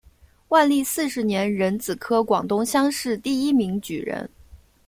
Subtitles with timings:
[0.47, 4.27] 万历四十年壬子科广东乡试第一名举人。